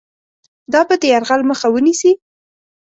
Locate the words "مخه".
1.49-1.67